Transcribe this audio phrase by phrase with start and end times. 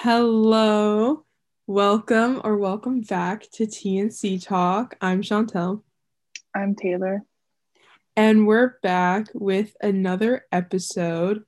[0.00, 1.24] Hello,
[1.66, 4.94] welcome or welcome back to TNC Talk.
[5.00, 5.84] I'm Chantel.
[6.54, 7.22] I'm Taylor.
[8.14, 11.44] And we're back with another episode.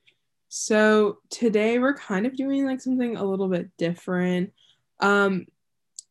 [0.48, 4.54] So today we're kind of doing like something a little bit different.
[4.98, 5.44] Um,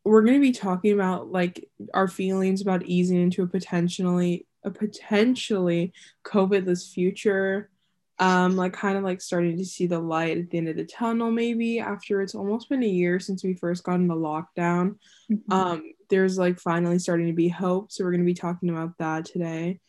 [0.06, 4.70] we're going to be talking about like our feelings about easing into a potentially a
[4.70, 5.92] potentially
[6.24, 7.72] COVIDless future
[8.20, 10.86] um like kind of like starting to see the light at the end of the
[10.86, 14.96] tunnel maybe after it's almost been a year since we first got into lockdown.
[15.32, 15.52] Mm-hmm.
[15.52, 18.98] um there's like finally starting to be hope so we're going to be talking about
[18.98, 19.80] that today.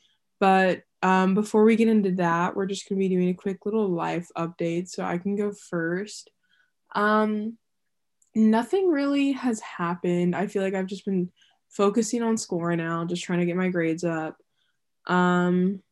[0.41, 3.65] But um before we get into that we're just going to be doing a quick
[3.65, 6.31] little life update so i can go first.
[6.95, 7.57] Um
[8.35, 10.37] nothing really has happened.
[10.37, 11.31] I feel like i've just been
[11.71, 14.37] focusing on school right now just trying to get my grades up.
[15.07, 15.83] Um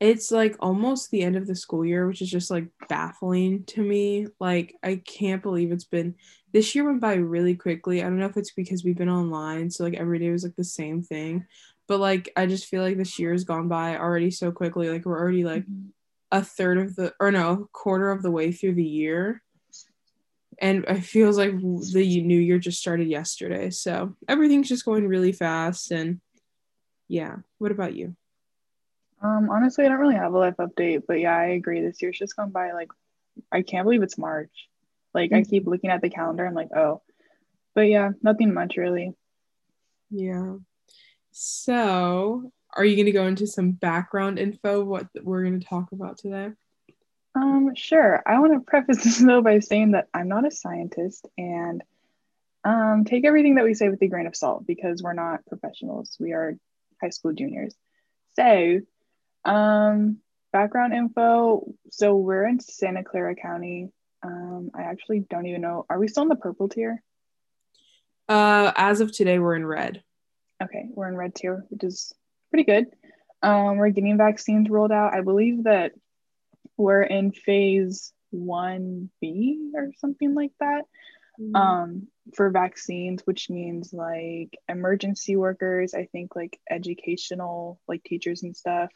[0.00, 3.82] it's like almost the end of the school year, which is just like baffling to
[3.82, 4.26] me.
[4.40, 6.14] Like, I can't believe it's been
[6.52, 8.00] this year went by really quickly.
[8.00, 10.56] I don't know if it's because we've been online, so like every day was like
[10.56, 11.46] the same thing.
[11.86, 14.88] But like, I just feel like this year has gone by already so quickly.
[14.88, 15.88] Like, we're already like mm-hmm.
[16.32, 19.42] a third of the, or no, quarter of the way through the year.
[20.62, 23.70] And it feels like the new year just started yesterday.
[23.70, 25.90] So everything's just going really fast.
[25.90, 26.20] And
[27.08, 28.14] yeah, what about you?
[29.22, 31.82] Um, honestly, I don't really have a life update, but yeah, I agree.
[31.82, 32.90] This year's just gone by like
[33.52, 34.68] I can't believe it's March.
[35.14, 35.40] Like mm-hmm.
[35.40, 37.02] I keep looking at the calendar, I'm like, oh.
[37.74, 39.14] But yeah, nothing much really.
[40.10, 40.56] Yeah.
[41.30, 45.92] So, are you going to go into some background info what we're going to talk
[45.92, 46.50] about today?
[47.34, 48.22] Um, sure.
[48.26, 51.82] I want to preface this though by saying that I'm not a scientist and
[52.64, 56.16] um, take everything that we say with a grain of salt because we're not professionals.
[56.18, 56.56] We are
[57.00, 57.74] high school juniors.
[58.36, 58.80] So,
[59.44, 60.18] um,
[60.52, 61.72] background info.
[61.90, 63.90] So we're in Santa Clara County.
[64.22, 65.86] Um, I actually don't even know.
[65.88, 67.02] Are we still in the purple tier?
[68.28, 70.02] Uh, as of today, we're in red.
[70.62, 72.12] Okay, we're in red tier, which is
[72.50, 72.86] pretty good.
[73.42, 75.14] Um, we're getting vaccines rolled out.
[75.14, 75.92] I believe that
[76.76, 80.84] we're in phase 1B or something like that
[81.40, 81.56] mm-hmm.
[81.56, 88.56] um, for vaccines, which means like emergency workers, I think like educational, like teachers and
[88.56, 88.90] stuff,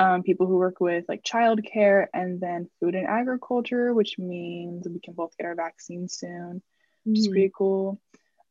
[0.00, 4.98] um, people who work with like childcare, and then food and agriculture, which means we
[4.98, 6.62] can both get our vaccines soon,
[7.04, 7.20] which mm-hmm.
[7.20, 8.00] is pretty cool.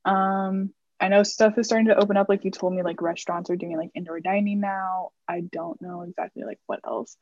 [0.06, 3.50] Um, I know stuff is starting to open up, like you told me, like restaurants
[3.50, 5.10] are doing like indoor dining now.
[5.28, 7.18] I don't know exactly like what else,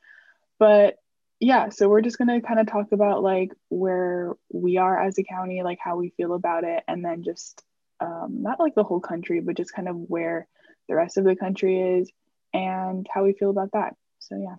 [0.59, 0.97] but
[1.39, 5.23] yeah, so we're just gonna kind of talk about like where we are as a
[5.23, 7.63] county, like how we feel about it, and then just
[8.01, 10.49] um, not like the whole country, but just kind of where
[10.89, 12.11] the rest of the country is
[12.53, 13.95] and how we feel about that.
[14.27, 14.55] So yeah.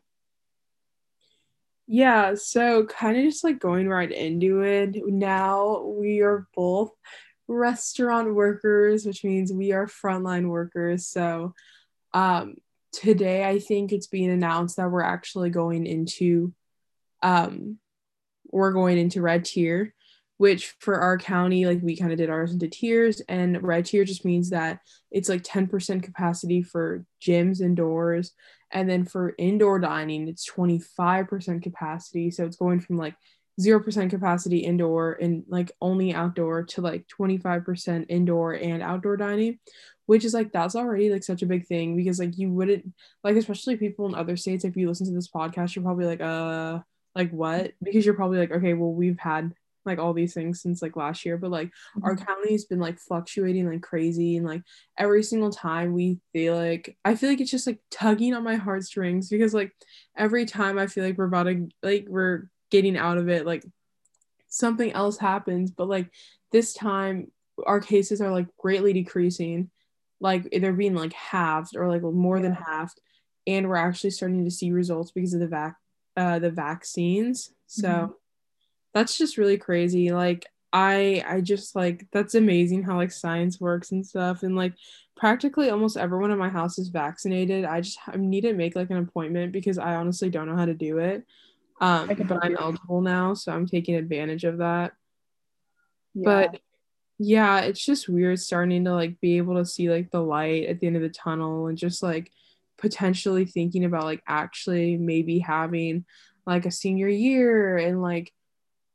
[1.86, 4.96] Yeah, so kind of just like going right into it.
[5.06, 6.90] Now we are both
[7.46, 11.06] restaurant workers, which means we are frontline workers.
[11.06, 11.54] So
[12.14, 12.54] um
[12.92, 16.52] today I think it's being announced that we're actually going into
[17.22, 17.78] um
[18.50, 19.94] we're going into red tier
[20.38, 24.04] which for our county, like we kind of did ours into tiers, and red tier
[24.04, 28.32] just means that it's like 10% capacity for gyms indoors.
[28.70, 32.30] And then for indoor dining, it's 25% capacity.
[32.30, 33.14] So it's going from like
[33.60, 39.58] 0% capacity indoor and like only outdoor to like 25% indoor and outdoor dining,
[40.06, 42.92] which is like that's already like such a big thing because like you wouldn't
[43.24, 46.20] like, especially people in other states, if you listen to this podcast, you're probably like,
[46.20, 46.78] uh,
[47.16, 47.72] like what?
[47.82, 49.52] Because you're probably like, okay, well, we've had
[49.88, 52.04] like all these things since like last year but like mm-hmm.
[52.04, 54.62] our county's been like fluctuating like crazy and like
[54.96, 58.56] every single time we feel like i feel like it's just like tugging on my
[58.56, 59.72] heartstrings because like
[60.16, 63.64] every time i feel like we're about to like we're getting out of it like
[64.48, 66.10] something else happens but like
[66.52, 67.30] this time
[67.66, 69.70] our cases are like greatly decreasing
[70.20, 73.00] like they're being like halved or like more than halved
[73.46, 75.76] and we're actually starting to see results because of the vac
[76.16, 77.52] uh the vaccines.
[77.66, 78.12] So mm-hmm
[78.98, 83.92] that's just really crazy like i i just like that's amazing how like science works
[83.92, 84.74] and stuff and like
[85.16, 88.90] practically almost everyone in my house is vaccinated i just I need to make like
[88.90, 91.24] an appointment because i honestly don't know how to do it
[91.80, 94.92] um but i'm eligible now so i'm taking advantage of that
[96.14, 96.24] yeah.
[96.24, 96.60] but
[97.18, 100.80] yeah it's just weird starting to like be able to see like the light at
[100.80, 102.32] the end of the tunnel and just like
[102.78, 106.04] potentially thinking about like actually maybe having
[106.46, 108.32] like a senior year and like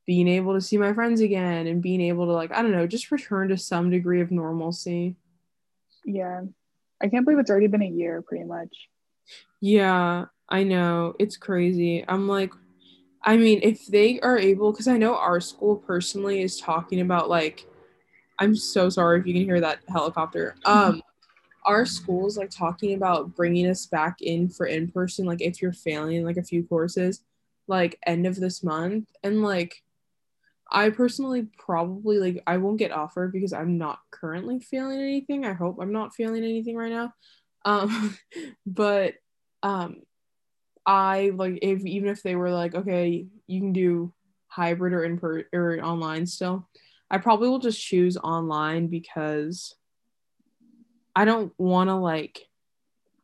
[0.06, 2.86] being able to see my friends again and being able to like i don't know
[2.86, 5.16] just return to some degree of normalcy.
[6.06, 6.42] Yeah.
[7.02, 8.90] I can't believe it's already been a year pretty much.
[9.62, 11.16] Yeah i know.
[11.20, 12.06] It's crazy.
[12.08, 12.54] I'm like
[13.26, 17.30] I mean, if they are able, because I know our school personally is talking about
[17.30, 17.66] like,
[18.38, 20.56] I'm so sorry if you can hear that helicopter.
[20.66, 21.02] Um,
[21.66, 25.72] our school's like talking about bringing us back in for in person, like if you're
[25.72, 27.24] failing like a few courses,
[27.68, 29.82] like end of this month, and like,
[30.74, 35.46] I personally probably like I won't get offered because I'm not currently feeling anything.
[35.46, 37.14] I hope I'm not feeling anything right now.
[37.64, 38.18] Um,
[38.66, 39.14] but
[39.62, 40.02] um,
[40.86, 44.14] I like if even if they were like, okay, you can do
[44.48, 46.68] hybrid or in per or online still,
[47.10, 49.76] I probably will just choose online because
[51.16, 52.48] I don't want to like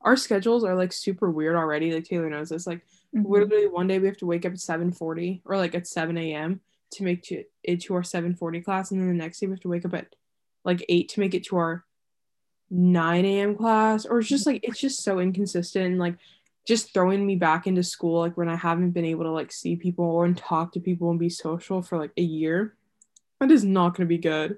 [0.02, 1.92] our schedules are like super weird already.
[1.92, 2.68] Like Taylor knows this.
[2.68, 2.86] Like
[3.16, 3.26] Mhm.
[3.28, 6.62] literally one day we have to wake up at 7:40 or like at 7 a.m.
[6.92, 9.60] to make to it to our 7:40 class, and then the next day we have
[9.62, 10.16] to wake up at
[10.66, 11.86] like 8 to make it to our
[12.70, 13.56] 9 a.m.
[13.56, 15.86] class, or it's just like it's just so inconsistent.
[15.86, 16.18] And, like
[16.68, 19.76] just throwing me back into school like when I haven't been able to like see
[19.76, 22.76] people or and talk to people and be social for like a year.
[23.40, 24.58] That is not going to be good.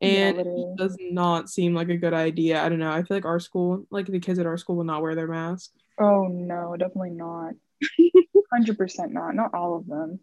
[0.00, 0.62] And literally.
[0.62, 2.62] it does not seem like a good idea.
[2.62, 2.92] I don't know.
[2.92, 5.26] I feel like our school, like the kids at our school, will not wear their
[5.26, 5.72] mask.
[5.98, 7.54] Oh no, definitely not.
[8.52, 9.34] Hundred percent not.
[9.34, 10.20] Not all of them.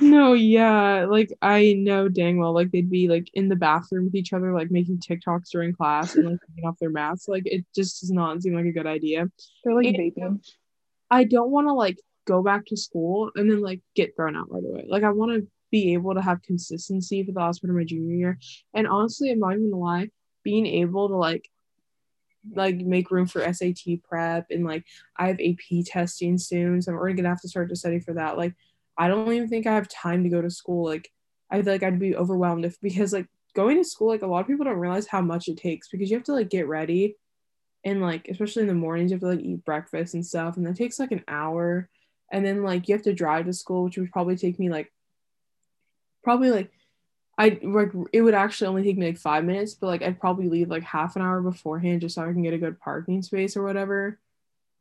[0.00, 4.14] No, yeah, like I know dang well, like they'd be like in the bathroom with
[4.14, 7.28] each other, like making TikToks during class and like taking off their masks.
[7.28, 9.30] Like it just does not seem like a good idea.
[9.64, 10.46] They're like And- vaping.
[11.10, 14.50] I don't want to like go back to school and then like get thrown out
[14.50, 14.86] right away.
[14.88, 17.84] Like I want to be able to have consistency for the last part of my
[17.84, 18.38] junior year.
[18.74, 20.10] And honestly, I'm not even gonna lie,
[20.44, 21.48] being able to like
[22.54, 24.84] like make room for SAT prep and like
[25.16, 28.14] I have AP testing soon, so I'm already gonna have to start to study for
[28.14, 28.38] that.
[28.38, 28.54] Like
[28.98, 30.84] I don't even think I have time to go to school.
[30.84, 31.10] Like
[31.50, 34.40] I feel like I'd be overwhelmed if because like going to school, like a lot
[34.40, 37.16] of people don't realize how much it takes because you have to like get ready
[37.84, 40.66] and like especially in the mornings you have to like eat breakfast and stuff and
[40.66, 41.88] that takes like an hour
[42.30, 44.92] and then like you have to drive to school which would probably take me like
[46.22, 46.70] probably like
[47.38, 50.48] I like it would actually only take me like five minutes but like I'd probably
[50.48, 53.56] leave like half an hour beforehand just so I can get a good parking space
[53.56, 54.18] or whatever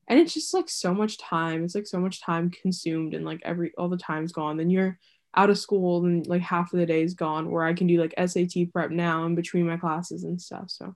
[0.10, 3.40] and it's just like so much time it's like so much time consumed and like
[3.44, 4.98] every all the time's gone then you're
[5.36, 8.02] out of school and like half of the day is gone where I can do
[8.02, 10.96] like SAT prep now in between my classes and stuff so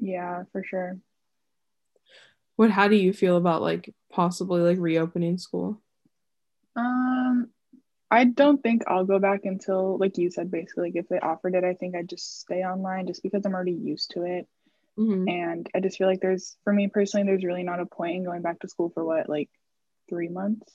[0.00, 0.98] Yeah, for sure.
[2.56, 5.82] What how do you feel about like possibly like reopening school?
[6.74, 7.48] Um,
[8.10, 11.54] I don't think I'll go back until, like you said, basically, like if they offered
[11.54, 14.46] it, I think I'd just stay online just because I'm already used to it.
[14.98, 15.28] Mm-hmm.
[15.28, 18.24] And I just feel like there's, for me personally, there's really not a point in
[18.24, 19.50] going back to school for what, like
[20.08, 20.72] three months,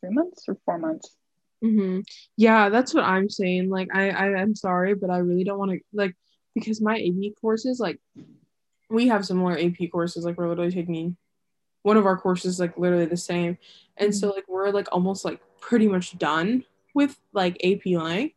[0.00, 1.16] three months or four months.
[1.64, 2.00] Mm-hmm.
[2.36, 3.70] Yeah, that's what I'm saying.
[3.70, 6.14] Like I, I I'm sorry, but I really don't want to like
[6.54, 8.00] because my AP courses, like
[8.90, 11.16] we have similar AP courses, like we're literally taking
[11.82, 13.56] one of our courses like literally the same.
[13.96, 16.64] And so like we're like almost like pretty much done
[16.94, 18.32] with like AP Lang.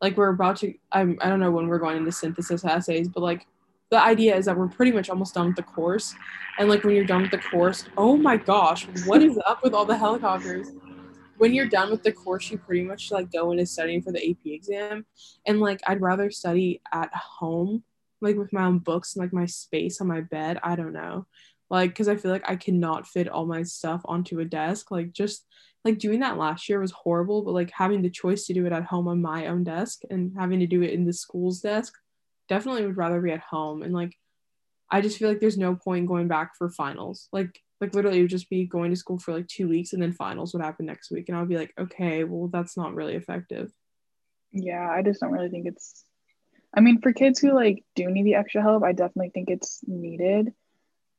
[0.00, 3.22] Like we're about to I'm I don't know when we're going into synthesis essays, but
[3.22, 3.46] like
[3.94, 6.16] the idea is that we're pretty much almost done with the course.
[6.58, 9.72] And like when you're done with the course, oh my gosh, what is up with
[9.72, 10.72] all the helicopters?
[11.38, 14.30] When you're done with the course, you pretty much like go into studying for the
[14.30, 15.06] AP exam.
[15.46, 17.84] And like I'd rather study at home,
[18.20, 20.58] like with my own books and like my space on my bed.
[20.64, 21.26] I don't know.
[21.70, 24.90] Like, because I feel like I cannot fit all my stuff onto a desk.
[24.90, 25.46] Like, just
[25.84, 28.72] like doing that last year was horrible, but like having the choice to do it
[28.72, 31.94] at home on my own desk and having to do it in the school's desk,
[32.48, 33.82] definitely would rather be at home.
[33.82, 34.16] And like,
[34.90, 37.28] I just feel like there's no point going back for finals.
[37.32, 40.02] Like, like literally, it would just be going to school for like two weeks and
[40.02, 41.28] then finals would happen next week.
[41.28, 43.72] And I'll be like, okay, well, that's not really effective.
[44.52, 46.04] Yeah, I just don't really think it's,
[46.72, 49.80] I mean, for kids who like do need the extra help, I definitely think it's
[49.86, 50.52] needed.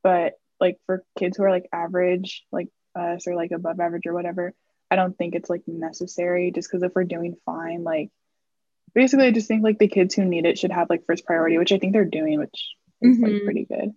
[0.02, 4.14] But like for kids who are like average, like us or like above average or
[4.14, 4.54] whatever,
[4.90, 8.10] I don't think it's like necessary just because if we're doing fine, like
[8.94, 11.58] basically I just think like the kids who need it should have like first priority,
[11.58, 13.44] which I think they're doing, which is like Mhm.
[13.44, 13.92] pretty good.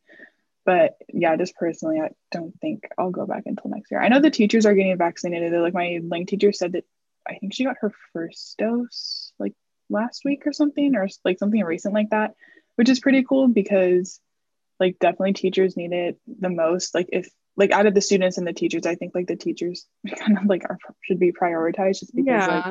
[0.66, 4.02] But yeah, just personally, I don't think I'll go back until next year.
[4.02, 5.52] I know the teachers are getting vaccinated.
[5.54, 6.86] Like my link teacher said that
[7.28, 9.54] I think she got her first dose like
[9.90, 12.36] last week or something, or like something recent like that,
[12.76, 14.20] which is pretty cool because
[14.80, 16.94] like definitely teachers need it the most.
[16.94, 19.88] Like if like out of the students and the teachers, I think like the teachers
[20.20, 22.66] kind of like are should be prioritized just because like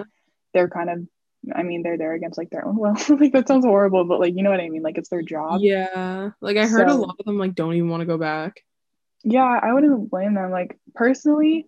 [0.54, 1.06] they're kind of
[1.54, 2.96] I mean they're there against like their own will.
[3.18, 4.82] like that sounds horrible, but like you know what I mean?
[4.82, 5.60] Like it's their job.
[5.62, 6.30] Yeah.
[6.40, 8.60] Like I heard a lot of them like don't even want to go back.
[9.24, 10.50] Yeah, I wouldn't blame them.
[10.50, 11.66] Like personally,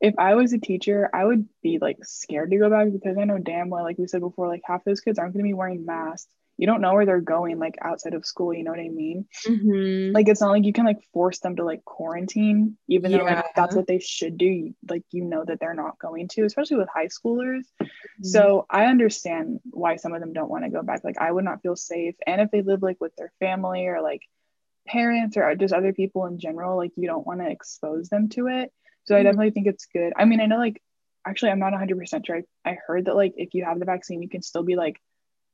[0.00, 3.24] if I was a teacher, I would be like scared to go back because I
[3.24, 5.86] know damn well, like we said before, like half those kids aren't gonna be wearing
[5.86, 6.28] masks.
[6.56, 9.26] you don't know where they're going like outside of school, you know what I mean?
[9.46, 10.14] Mhm.
[10.14, 13.44] Like it's not like you can like force them to like quarantine, even though like
[13.56, 14.72] that's what they should do.
[14.88, 17.64] Like you know that they're not going to, especially with high schoolers.
[18.14, 18.24] Mm-hmm.
[18.28, 21.02] So I understand why some of them don't want to go back.
[21.04, 22.14] Like I would not feel safe.
[22.26, 24.22] And if they live like with their family or like
[24.86, 28.46] parents or just other people in general, like you don't want to expose them to
[28.48, 28.72] it.
[29.04, 29.24] So I Mhm.
[29.24, 30.12] definitely think it's good.
[30.16, 30.80] I mean, I know like
[31.26, 32.42] actually I'm not 100% sure.
[32.64, 35.00] I, I heard that like if you have the vaccine, you can still be like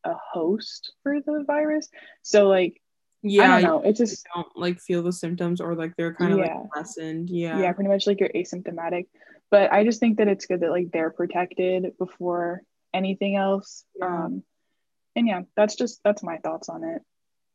[0.04, 1.88] a host for the virus.
[2.22, 2.80] So like
[3.22, 3.82] yeah, I don't know.
[3.88, 6.54] It's just don't like feel the symptoms or like they're kind of Yeah.
[6.58, 7.28] like lessened.
[7.30, 7.60] Yeah.
[7.60, 7.72] yeah.
[7.72, 9.06] pretty much like you're asymptomatic.
[9.50, 12.62] But I just think that it's good that like they're protected before
[12.94, 13.84] anything else.
[13.98, 14.24] Yeah.
[14.24, 14.42] Um
[15.16, 17.02] and yeah, that's just that's my thoughts on it.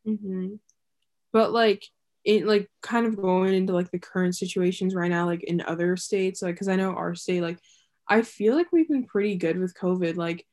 [0.06, 0.56] hmm
[1.32, 1.86] But like
[2.24, 5.96] it like kind of going into like the current situations right now, like in other
[5.96, 7.60] states, like because I know our state, like
[8.08, 10.16] I feel like we've been pretty good with COVID.
[10.16, 10.46] Like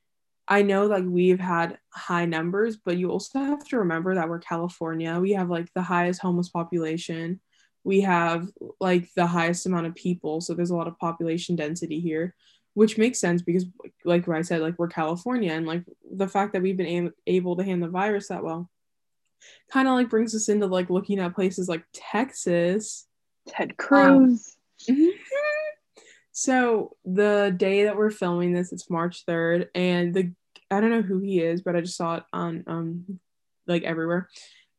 [0.49, 4.39] I know like we've had high numbers, but you also have to remember that we're
[4.41, 5.19] California.
[5.19, 7.41] We have like the highest homeless population.
[7.85, 8.49] We have
[8.81, 12.35] like the highest amount of people, so there's a lot of population density here,
[12.75, 13.67] which makes sense because
[14.05, 17.57] like I said, like we're California, and like the fact that we've been am- able
[17.57, 18.71] to handle the virus that well
[19.71, 23.07] kind of like brings us into like looking at places like Texas.
[23.49, 24.57] Ted Cruz.
[26.33, 30.33] So the day that we're filming this, it's March 3rd, and the
[30.71, 33.21] I don't know who he is, but I just saw it on um
[33.67, 34.29] like everywhere.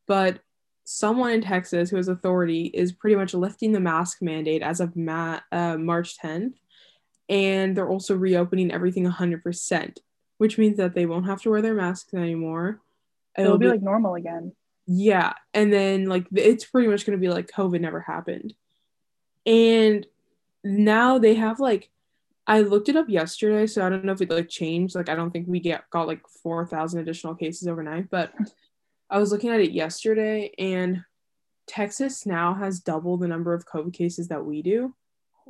[0.08, 0.40] But
[0.84, 4.96] someone in Texas who has authority is pretty much lifting the mask mandate as of
[4.96, 6.54] ma- uh, March 10th,
[7.30, 9.98] and they're also reopening everything 100%,
[10.38, 12.82] which means that they won't have to wear their masks anymore.
[13.38, 14.54] It'll be like normal again.
[14.86, 18.54] yeah and then like it's pretty much going to be like covid never happened
[19.46, 20.06] and
[20.64, 21.90] now they have like
[22.48, 25.16] i looked it up yesterday so i don't know if it like changed like i
[25.16, 28.34] don't think we get got like 4000 additional cases overnight but
[29.14, 31.04] i was looking at it yesterday and
[31.68, 34.94] texas now has double the number of covid cases that we do.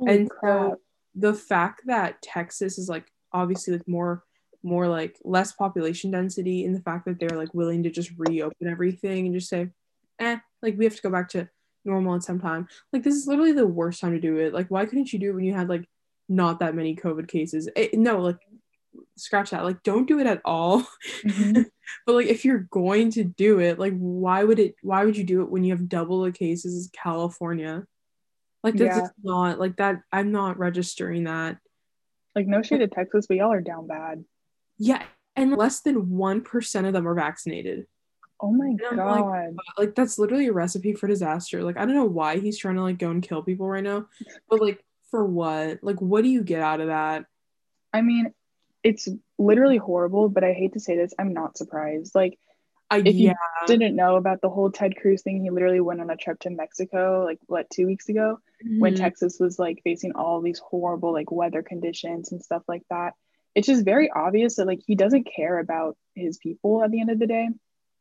[0.06, 0.42] And crap.
[0.42, 0.76] so
[1.14, 4.22] the fact that texas is like obviously with more
[4.62, 8.68] more like less population density and the fact that they're like willing to just reopen
[8.68, 9.68] everything and just say
[10.20, 11.48] eh like we have to go back to
[11.84, 12.66] normal at some time.
[12.92, 14.54] Like this is literally the worst time to do it.
[14.54, 15.86] Like why couldn't you do it when you had like
[16.28, 17.68] not that many covid cases?
[17.76, 18.38] Eh, no like
[19.16, 20.86] scratch that like don't do it at all
[21.24, 21.66] Mhm.
[22.06, 25.24] but like if you're going to do it like why would it why would you
[25.24, 27.84] do it when you have double the cases as california
[28.62, 29.08] like that's Yeah.
[29.22, 31.58] not like that i'm not registering that
[32.34, 34.24] Like no shade to Texas, but y'all are down bad.
[34.78, 35.02] yeah
[35.36, 37.86] and less than 1% of them are vaccinated
[38.40, 39.56] Oh my I'm like, god.
[39.78, 42.82] like that's literally a recipe for disaster like i don't know why he's trying to
[42.82, 44.06] like go and kill people right now
[44.50, 47.26] but like for what like what do you get out of that
[47.92, 48.34] I mean,
[48.84, 52.14] it's literally horrible, but I hate to say this, I'm not surprised.
[52.14, 52.38] Like
[52.90, 53.34] i If you
[53.66, 56.50] didn't know about the whole Ted Cruz thing, he literally went on a trip to
[56.50, 58.38] Mexico like what two weeks ago
[58.78, 58.98] when Mhm.
[58.98, 63.14] Texas was like facing all these horrible like weather conditions and stuff like that.
[63.54, 67.10] It's just very obvious that like he doesn't care about his people at the end
[67.10, 67.48] of the day.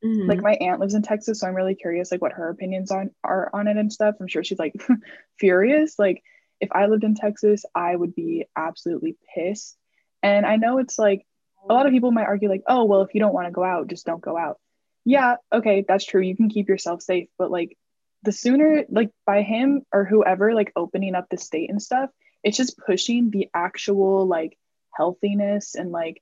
[0.03, 0.27] Mhm.
[0.27, 3.11] Like my aunt lives in Texas, so I'm really curious like what her opinions on
[3.23, 4.15] are on it and stuff.
[4.19, 4.73] I'm sure she's like
[5.39, 5.97] furious.
[5.97, 6.21] Like
[6.59, 9.77] if I lived in Texas, I would be absolutely pissed.
[10.23, 11.25] And I know it's like
[11.69, 13.63] a lot of people might argue like, "Oh, well, if you don't want to go
[13.63, 14.57] out, just don't go out."
[15.05, 16.21] Yeah, okay, that's true.
[16.21, 17.77] You can keep yourself safe, but like
[18.23, 22.09] the sooner like by him or whoever like opening up the state and stuff,
[22.43, 24.57] it's just pushing the actual like
[24.95, 26.21] healthiness and like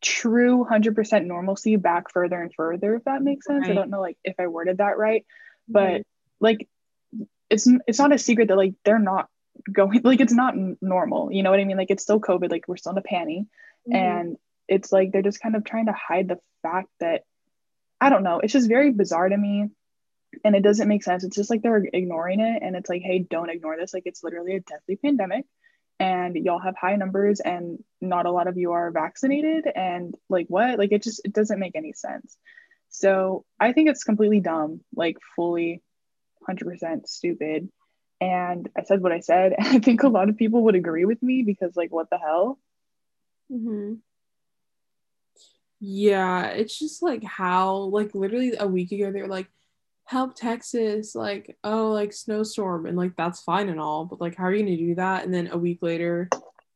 [0.00, 3.66] true 100% normalcy back further and further if that makes sense.
[3.66, 5.26] I don't know like if I worded that right,
[5.70, 5.72] mm-hmm.
[5.72, 6.02] but
[6.40, 6.68] like
[7.50, 9.28] it's it's not a secret that like they're not
[9.72, 11.76] going like it's not normal you know what i mean?
[11.76, 13.46] Like it's still covid like we're still in a panty.
[13.88, 13.94] Mhm.
[13.94, 14.36] and
[14.68, 17.22] it's like they're just kind of trying to hide the fact that
[18.00, 19.68] i don't know it's just very bizarre to me.
[20.44, 21.24] And it doesn't make sense.
[21.24, 22.62] It's just like they're ignoring it.
[22.62, 23.94] And it's like hey don't ignore this.
[23.94, 25.46] Like it's literally a deathly pandemic.
[25.98, 29.66] And y'all have high numbers and not a lot of you are vaccinated.
[29.74, 30.78] And like what?
[30.78, 32.36] Like it just it doesn't make any sense.
[32.90, 34.80] So i think it's completely dumb.
[34.94, 35.80] Like fully
[36.46, 37.70] 100% stupid
[38.20, 41.04] and i said what i said and i think a lot of people would agree
[41.04, 42.58] with me because like what the hell
[43.50, 43.94] hmm
[45.80, 49.48] Yeah, it's just like how, like, literally a week ago, they were like,
[50.04, 52.86] help Texas, like, oh, like, snowstorm.
[52.86, 55.24] And, like, that's fine and all, but, like, how are you going to do that?
[55.24, 56.28] And then a week later,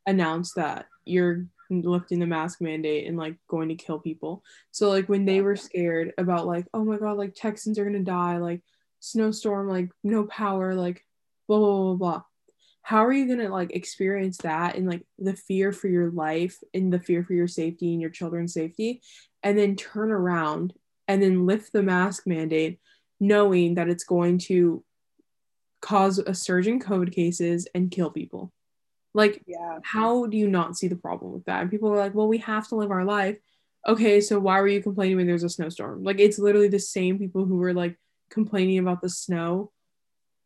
[0.07, 4.45] announce that you're lifting the mask mandate and, like, going to kill people.
[4.71, 8.05] So, like, when they were scared about, like, oh my God, like, Texans are going
[8.05, 8.63] to die, like,
[9.01, 11.07] snowstorm, like, no power, like,
[11.59, 12.23] blah, blah, blah, blah
[12.83, 16.59] how are you going to like experience that and like the fear for your life
[16.75, 19.03] and the fear for your safety and your children's safety
[19.43, 20.73] and then turn around
[21.07, 22.81] and then lift the mask mandate,
[23.19, 24.83] knowing that it's going to
[25.81, 28.53] cause a surge in COVID cases and kill people.
[29.13, 29.79] Like, Yeah.
[29.83, 31.63] how do you not see the problem with that?
[31.63, 33.39] And people are like, well, we have to live our life.
[33.89, 36.05] Okay, so why were you complaining when there's a snowstorm?
[36.05, 37.99] Like, it's literally the same people who were like
[38.31, 39.73] complaining about the snow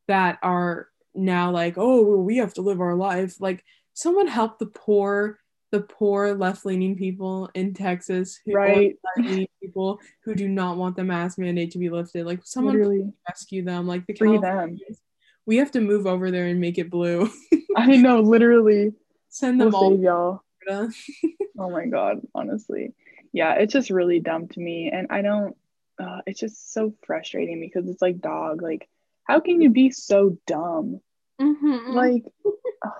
[0.09, 3.41] that are now like, oh, well, we have to live our life.
[3.41, 5.39] Like, someone help the poor,
[5.71, 8.97] the poor left leaning people in Texas, who, Right.
[9.63, 12.27] people who do not want the mask mandate to be lifted.
[12.27, 13.87] Like, someone rescue them.
[13.87, 14.79] Like, the Free them.
[15.47, 17.29] We have to move over there and make it blue.
[17.77, 18.93] I know, literally.
[19.29, 19.91] Send We'll them all.
[19.91, 20.43] save y'all.
[20.67, 20.93] Florida.
[21.57, 22.95] Oh my god, honestly.
[23.33, 24.91] Yeah, it's just really dumb to me.
[24.93, 25.57] And I don't
[26.01, 28.89] uh, it's just so frustrating because it's like dog, like
[29.25, 31.01] how can you be so dumb?
[31.41, 31.95] Mhm.
[31.95, 32.53] Like ugh,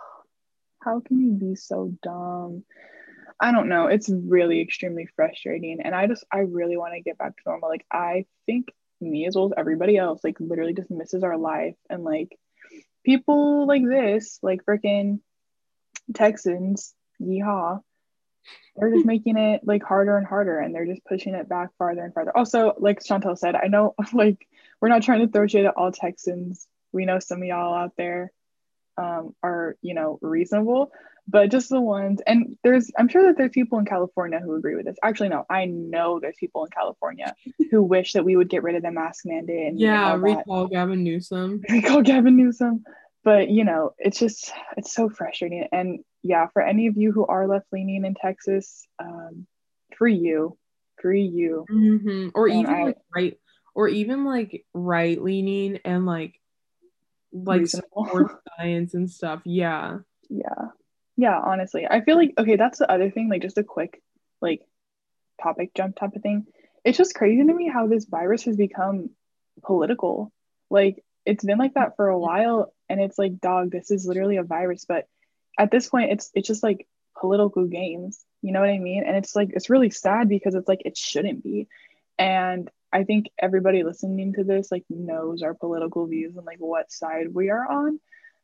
[0.83, 2.65] how can you be so dumb?
[3.41, 3.87] I don't know.
[3.87, 5.81] It's really extremely frustrating.
[5.81, 7.69] And I just I really want to get back to normal.
[7.69, 8.69] Like I think
[9.01, 11.75] me as well as everybody else, like literally just misses our life.
[11.91, 12.37] And like
[13.05, 15.21] people like this, like freaking
[16.15, 17.81] Texans, yeehaw,
[18.77, 22.05] they're just making it like harder and harder and they're just pushing it back farther
[22.05, 22.37] and farther.
[22.37, 24.47] Also, like Chantel said, I know like
[24.81, 26.67] we're not trying to throw shade at all Texans.
[26.93, 28.33] We know some of y'all out there
[28.97, 30.93] um, are, you know, reasonable,
[31.27, 34.75] but just the ones, and there's, I'm sure that there's people in California who agree
[34.75, 34.97] with this.
[35.03, 37.35] Actually, no, I know there's people in California
[37.71, 41.03] who wish that we would get rid of the mask mandate and yeah, recall Gavin
[41.03, 41.63] Newsom.
[41.71, 42.85] recall Gavin Newsom.
[43.25, 45.67] But you know, it's just it's so frustrating.
[45.73, 49.47] And yeah, for any of you who are left leaning in Texas, um,
[49.97, 50.57] free you,
[51.01, 51.65] free you.
[51.69, 53.39] hmm Or And even I- like right,
[53.75, 56.39] or even like right leaning and like
[57.33, 59.43] like science and stuff.
[59.45, 59.99] Yeah.
[60.29, 60.69] yeah,
[61.17, 61.41] yeah.
[61.41, 62.57] Honestly, I feel like okay.
[62.57, 63.29] That's the other thing.
[63.29, 64.01] Like just a quick
[64.41, 64.61] like
[65.43, 66.47] topic jump type of thing.
[66.85, 69.11] It's just crazy to me how this virus has become
[69.65, 70.31] political.
[70.71, 74.37] Like it's been like that for a while, and it's like, dog, this is literally
[74.37, 74.85] a virus.
[74.85, 75.07] But
[75.59, 76.87] at this point, it's it's just like
[77.19, 78.25] political games.
[78.43, 79.05] You know what I mean?
[79.07, 81.69] And it's like it's really sad because it's like it shouldn't be.
[82.19, 86.93] And I think everybody listening to this like knows our political views and like what
[86.93, 88.01] side we are on.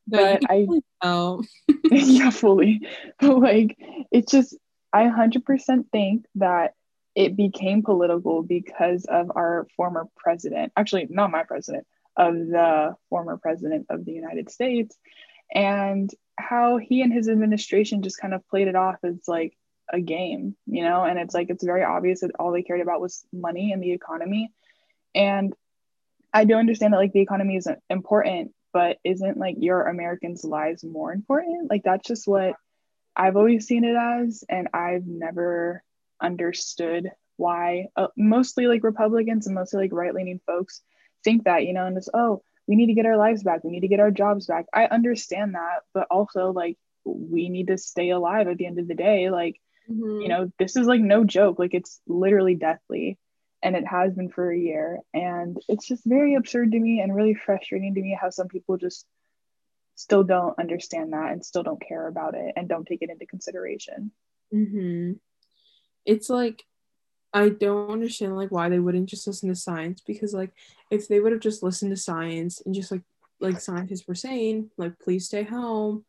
[0.06, 0.66] But I
[1.02, 1.44] tell.
[1.90, 2.88] yeah, fully.
[3.20, 3.78] But like,
[4.10, 4.56] it's just,
[4.92, 6.74] I 100% think that
[7.14, 10.72] it became political because of our former president.
[10.76, 11.86] Actually, not my president,
[12.20, 14.96] of the former president of the United States,
[15.52, 19.56] and how he and his administration just kind of played it off as like
[19.92, 21.02] a game, you know?
[21.02, 23.92] And it's like, it's very obvious that all they cared about was money and the
[23.92, 24.52] economy.
[25.14, 25.54] And
[26.33, 30.85] I do understand that like the economy is important, but isn't like your Americans' lives
[30.85, 31.70] more important?
[31.70, 32.54] Like that's just what
[33.16, 35.83] I've always seen it as, and I've never
[36.20, 40.83] understood why uh, mostly like Republicans and mostly like right leaning folks
[41.24, 43.70] think that, you know, and it's oh, we need to get our lives back, we
[43.72, 44.66] need to get our jobs back.
[44.72, 48.88] I understand that, but also like we need to stay alive at the end of
[48.88, 49.30] the day.
[49.30, 50.22] Like Mhm.
[50.22, 51.59] you know, this is like no joke.
[51.59, 53.18] Like it's literally deathly.
[53.62, 55.00] And it has been for a year.
[55.12, 58.78] And it's just very absurd to me and really frustrating to me how some people
[58.78, 59.04] just
[59.96, 63.26] still don't understand that and still don't care about it and don't take it into
[63.26, 64.12] consideration.
[64.50, 65.12] hmm
[66.06, 66.64] It's like
[67.32, 70.50] I don't understand like why they wouldn't just listen to science because like
[70.90, 73.02] if they would have just listened to science and just like
[73.38, 76.04] like scientists were saying like please stay home,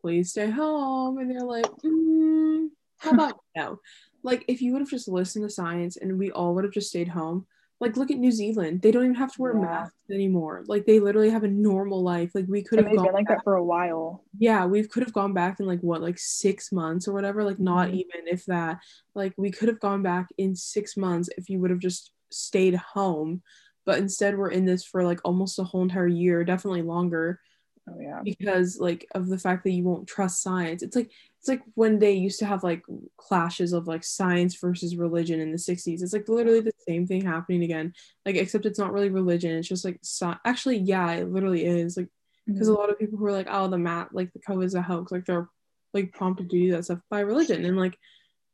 [0.00, 3.80] please stay home, and they're like, mm, how about no?
[4.22, 6.88] Like if you would have just listened to science and we all would have just
[6.88, 7.46] stayed home.
[7.78, 9.60] Like look at New Zealand, they don't even have to wear Yeah.
[9.60, 10.64] masks anymore.
[10.66, 12.30] Like they literally have a normal life.
[12.34, 14.24] Like we could have gone been like back- that for a while.
[14.38, 17.58] yeah we could have gone back in like what like six months or whatever like
[17.58, 17.94] not Mhm.
[17.94, 18.78] even if that
[19.14, 22.74] like we could have gone back in six months if you would have just stayed
[22.74, 23.42] home
[23.84, 27.40] but instead we're in this for like almost a whole entire year definitely longer
[27.88, 28.20] Oh yeah.
[28.24, 31.10] because like of the fact that you won't trust science it's like
[31.46, 32.82] it's like when they used to have like
[33.16, 37.22] clashes of like science versus religion in the 60s it's like literally the same thing
[37.24, 37.92] happening again
[38.24, 41.96] like except it's not really religion it's just like sci- actually yeah it literally is
[41.96, 42.08] like
[42.48, 42.76] because a Mhm.
[42.78, 45.10] lot of people who are like, oh, the mat, like the COVID is a hoax,
[45.10, 45.48] like they're
[45.92, 47.64] like prompted to do that stuff by religion.
[47.64, 47.98] And like,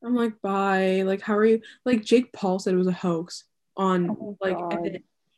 [0.03, 1.03] I'm like, bye.
[1.05, 1.61] Like, how are you?
[1.85, 3.45] Like, Jake Paul said it was a hoax
[3.77, 4.57] on Oh like,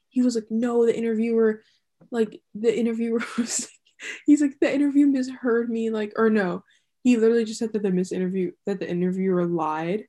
[0.09, 1.64] he was like, no, the interviewer,
[2.12, 6.62] like, the interviewer was like, he's like, the interview misheard me, like, or no,
[7.05, 10.05] he literally just said that the misinterview, that the interviewer lied.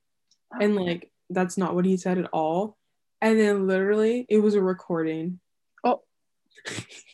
[0.60, 0.84] And oh.
[0.84, 2.78] like, that's not what he said at all.
[3.22, 5.42] And then literally, it was a recording.
[5.84, 6.02] Oh.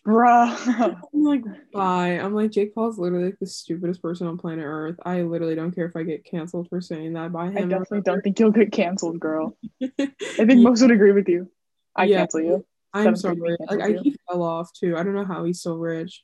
[0.06, 1.00] Bruh.
[1.14, 2.20] I'm like, bye.
[2.20, 4.98] I'm like, Jake Paul's literally like the stupidest person on planet Earth.
[5.04, 7.58] I literally don't care if I get canceled for saying that by him.
[7.58, 9.58] I definitely don't think you'll get canceled, girl.
[9.82, 9.90] I
[10.20, 11.50] think most would agree with you.
[11.96, 12.20] I Yeah.
[12.20, 12.66] cancel you.
[12.94, 13.36] I'm sorry.
[13.36, 14.96] thirty Like, I, he fell off too.
[14.96, 16.24] I don't know how he's so rich.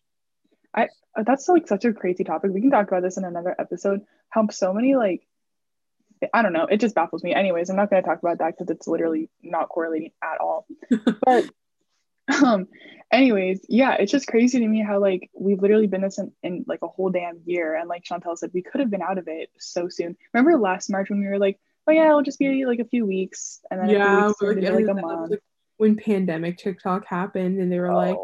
[0.74, 0.86] Uh,
[1.26, 2.52] That's like such a crazy topic.
[2.52, 4.02] We can talk about this in another episode.
[4.30, 5.28] How so many like
[6.34, 6.66] I don't know.
[6.66, 7.34] It just baffles me.
[7.34, 10.66] Anyways, I'm not going to talk about that because it's literally not correlating at all.
[11.26, 11.50] But
[12.44, 12.68] um,
[13.12, 16.66] anyways, yeah, it's just crazy to me how like we've literally been this in, in
[16.68, 19.28] like a whole damn year, and like Chantel said, we could have been out of
[19.28, 20.18] it so soon.
[20.34, 23.06] Remember last March when we were like, oh yeah, it'll just be like a few
[23.06, 25.32] weeks, and then yeah, weeks like, like a month.
[25.32, 25.44] like,
[25.78, 28.18] when pandemic TikTok happened and they were like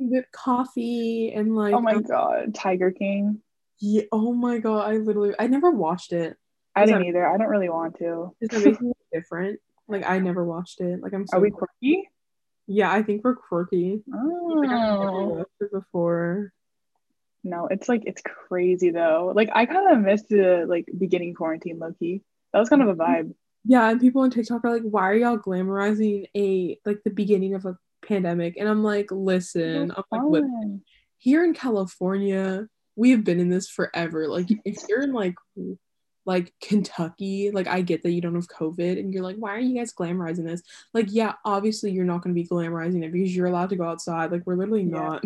[0.00, 0.08] oh.
[0.12, 3.40] "Get coffee and like oh my um, god, Tiger King.
[3.80, 6.36] yeah, oh my god, I literally I never watched it.
[6.74, 7.26] I didn't that- either.
[7.26, 8.34] I don't really want to.
[8.40, 9.60] Is making different?
[9.88, 11.00] Like I never watched it.
[11.02, 12.08] Like I'm so Are we quirky?
[12.66, 14.02] yeah, I think we're quirky.
[14.06, 15.24] Like, I've never Oh.
[15.28, 16.52] watched it before.
[17.42, 19.32] No, it's like it's crazy though.
[19.34, 22.22] Like I kind of missed the like beginning quarantine low key.
[22.52, 23.34] That was kind of a vibe.
[23.64, 27.54] Yeah, and people on TikTok are like, why are y'all glamorizing a like the beginning
[27.54, 28.56] of a pandemic?
[28.56, 30.44] And I'm like, listen, I'm like,
[31.18, 34.28] here in California, we have been in this forever.
[34.28, 35.34] Like if you're in like
[36.26, 39.58] like Kentucky, like I get that you don't have COVID and you're like, why are
[39.60, 40.62] you guys glamorizing this?
[40.92, 44.30] Like, yeah, obviously you're not gonna be glamorizing it because you're allowed to go outside.
[44.30, 44.90] Like we're literally Yeah.
[44.90, 45.24] not.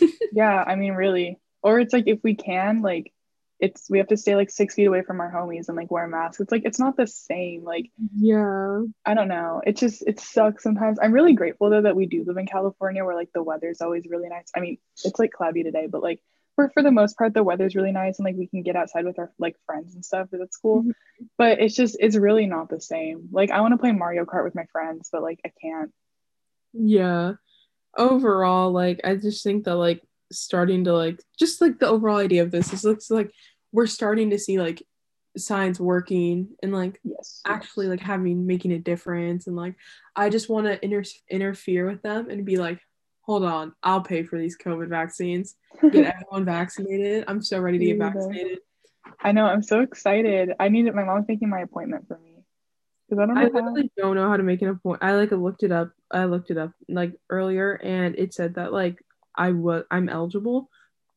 [0.32, 1.38] Yeah, I mean really.
[1.62, 3.12] Or it's like if we can, like
[3.60, 6.06] it's we have to stay like six feet away from our homies and like wear
[6.06, 6.40] masks.
[6.40, 7.64] It's like it's not the same.
[7.64, 8.82] Like Yeah.
[9.04, 9.60] I don't know.
[9.66, 10.98] It just it sucks sometimes.
[11.02, 14.06] I'm really grateful though that we do live in California where like the weather's always
[14.08, 14.50] really nice.
[14.54, 16.20] I mean, it's like cloudy today, but like
[16.54, 19.04] for for the most part the weather's really nice and like we can get outside
[19.04, 20.28] with our like friends and stuff.
[20.30, 20.84] That's cool.
[20.84, 20.92] Mhm.
[21.36, 23.28] But it's just it's really not the same.
[23.32, 25.92] Like I want to play Mario Kart with my friends, but like I can't.
[26.72, 27.34] Yeah.
[27.96, 32.42] Overall, like I just think that like starting to like just like the overall idea
[32.42, 33.30] of this is looks like
[33.72, 34.82] we're starting to see like
[35.36, 37.40] science working and like Yes.
[37.46, 39.74] actually like having making a difference and like
[40.16, 42.80] I just want to inter- interfere with them and be like,
[43.20, 45.54] hold on, I'll pay for these COVID vaccines.
[45.92, 47.24] Get everyone vaccinated.
[47.28, 48.58] I'm so ready to get vaccinated.
[49.20, 49.46] I know.
[49.46, 50.52] I'm so excited.
[50.58, 50.94] I need it.
[50.94, 52.42] My mom's making my appointment for me
[53.08, 53.74] because I don't know I how.
[53.96, 55.02] don't know how to make an appointment.
[55.10, 55.90] I like looked it up.
[56.10, 58.98] I looked it up like earlier, and it said that like
[59.38, 60.68] I was I'm eligible,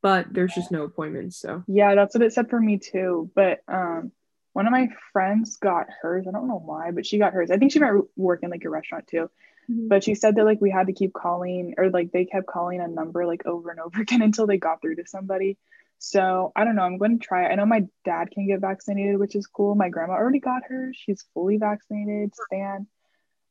[0.01, 1.37] but there's just no appointments.
[1.37, 3.29] So Yeah, that's what it said for me too.
[3.35, 4.11] But um,
[4.53, 6.25] one of my friends got hers.
[6.27, 7.51] I don't know why, but she got hers.
[7.51, 9.29] I think she might work in like a restaurant too.
[9.67, 12.81] But she said that like we had to keep calling, or like they kept calling
[12.81, 15.57] a number like over and over again until they got through to somebody.
[15.97, 16.81] So I don't know.
[16.81, 17.47] I'm going to try.
[17.47, 19.75] I know my dad can get vaccinated, which is cool.
[19.75, 20.97] My grandma already got hers.
[20.99, 22.33] She's fully vaccinated.
[22.47, 22.87] Stan.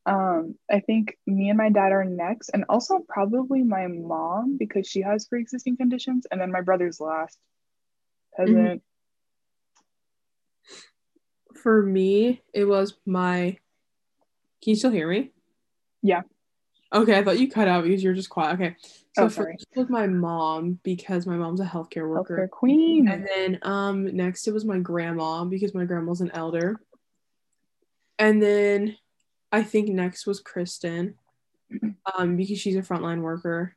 [0.06, 4.86] Um, I think me and my dad are next, and also probably my mom because
[4.86, 7.38] she has pre-existing conditions, and then my brother's last.
[8.36, 8.82] Peasant.
[11.62, 13.58] for me, it was my.
[14.62, 15.32] Can you still hear me?
[16.02, 16.22] Yeah.
[16.92, 18.54] Okay, I thought you cut out because you're just quiet.
[18.54, 18.76] Okay,
[19.12, 22.36] so Oh, first was my mom because my mom's a healthcare worker.
[22.36, 23.08] Healthcare queen.
[23.08, 26.80] And then um next it was my grandma because my grandma's an elder.
[28.18, 28.96] And then
[29.52, 31.14] I think next was Kristen
[32.16, 33.76] um because she's a frontline worker.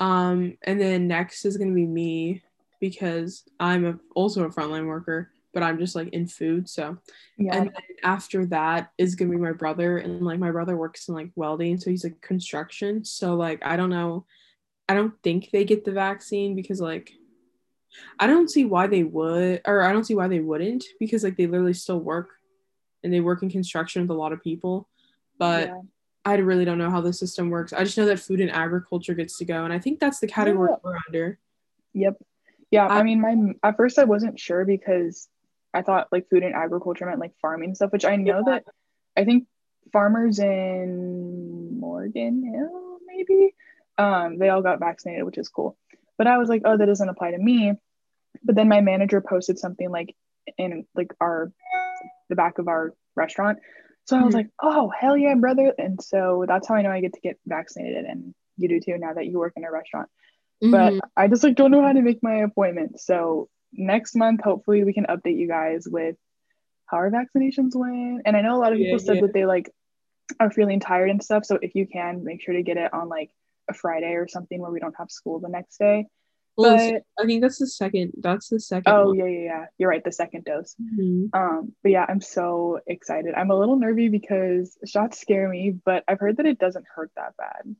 [0.00, 2.42] Um and then next is going to be me
[2.80, 6.98] because I'm a, also a frontline worker, but I'm just like in food, so
[7.36, 7.56] yeah.
[7.56, 11.14] and then after that is gonna be my brother and like my brother works in
[11.14, 14.24] like welding so he's like construction so like i don't know
[14.88, 17.12] i don't think they get the vaccine because like
[18.20, 21.36] i don't see why they would or i don't see why they wouldn't because like
[21.36, 22.37] they literally still work
[23.04, 24.88] and they work in construction with a lot of people
[25.38, 25.80] but yeah.
[26.24, 29.14] i really don't know how the system works i just know that food and agriculture
[29.14, 30.76] gets to go and i think that's the category Yeah.
[30.82, 31.38] we're under
[31.94, 32.16] Yep.
[32.70, 35.26] Yeah, I, I- mean, my at first I wasn't sure because
[35.72, 38.52] I thought like food and agriculture meant like farming stuff, which I know Yeah.
[38.52, 38.64] that
[39.16, 39.46] I think
[39.90, 43.54] farmers in Morgan Hill maybe
[43.96, 45.76] um they all got vaccinated, which is cool.
[46.18, 47.72] But I was like, oh, that doesn't apply to me.
[48.44, 50.14] But then my manager posted something like
[50.58, 51.50] in like our
[52.28, 53.58] the back of our restaurant.
[54.06, 54.38] So I was Mhm.
[54.38, 55.74] like, oh hell yeah, brother.
[55.76, 58.98] And so that's how I know I get to get vaccinated and you do too
[58.98, 60.08] now that you work in a restaurant
[60.60, 61.00] but Mhm.
[61.16, 63.00] I just like don't know how to make my appointment.
[63.00, 66.16] So next month, hopefully, we can update you guys with
[66.86, 68.22] how our vaccinations went.
[68.24, 69.20] And I know a lot of people Yeah, said yeah.
[69.22, 69.70] that they like
[70.40, 71.44] are feeling tired and stuff.
[71.44, 73.30] So if you can, make sure to get it on like
[73.70, 76.06] a Friday or something where we don't have school the next day.
[76.58, 79.16] Well, but- i think that's the second that's the second Oh one.
[79.18, 79.64] yeah, yeah, yeah.
[79.78, 80.04] You're right.
[80.04, 80.74] The second dose.
[80.80, 81.30] Mhm.
[81.32, 83.34] Um, but yeah, I'm so excited.
[83.34, 87.10] I'm a little nervy because shots scare me, but I've heard that it doesn't hurt
[87.16, 87.74] that bad.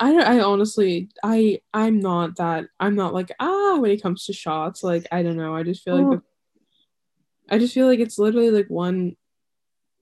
[0.00, 4.32] I, I honestly I I'm not that I'm not like ah when it comes to
[4.32, 6.10] shots like I don't know I just feel like Oh.
[6.16, 9.16] the, I just feel like it's literally like one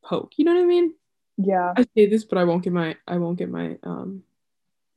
[0.03, 0.95] poke you know what I mean
[1.37, 4.23] Yeah, I say this but I won't get my I won't get my um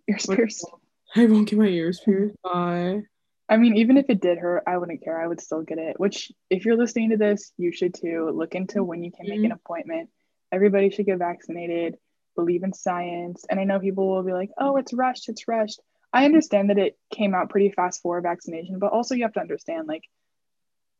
[0.08, 0.66] ears pierced.
[1.16, 3.02] I won't get my ears pierced bye
[3.50, 5.20] I mean, even if it did hurt, I wouldn't care.
[5.22, 6.00] I would still get it.
[6.00, 8.32] Which, if you're listening to this, you should too.
[8.34, 10.10] Look into when you can make an appointment.
[10.54, 11.98] Everybody should get vaccinated.
[12.38, 13.44] Believe in science.
[13.50, 15.28] And I know people will be like, "Oh, it's rushed.
[15.28, 15.82] It's rushed."
[16.14, 19.42] I understand that it came out pretty fast for vaccination, but also you have to
[19.42, 20.04] understand, like,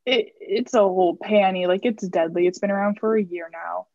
[0.06, 1.68] it it's a whole panty.
[1.68, 2.48] Like, it's deadly.
[2.48, 3.88] It's been around for a year now,